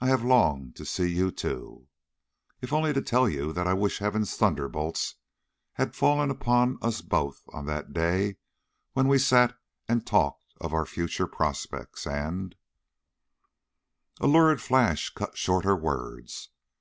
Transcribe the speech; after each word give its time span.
I 0.00 0.06
have 0.10 0.22
longed 0.22 0.76
to 0.76 0.84
see 0.84 1.08
you 1.12 1.32
too, 1.32 1.88
if 2.60 2.72
only 2.72 2.92
to 2.92 3.02
tell 3.02 3.28
you 3.28 3.52
that 3.52 3.66
I 3.66 3.72
wish 3.74 3.98
heaven's 3.98 4.36
thunderbolts 4.36 5.16
had 5.72 5.96
fallen 5.96 6.30
upon 6.30 6.78
us 6.80 7.00
both 7.00 7.42
on 7.48 7.66
that 7.66 7.92
day 7.92 8.36
when 8.92 9.08
we 9.08 9.18
sat 9.18 9.58
and 9.88 10.06
talked 10.06 10.54
of 10.60 10.72
our 10.72 10.86
future 10.86 11.26
prospects 11.26 12.06
and" 12.06 12.54
A 14.20 14.28
lurid 14.28 14.60
flash 14.60 15.10
cut 15.12 15.36
short 15.36 15.64
her 15.64 15.74
words. 15.76 16.50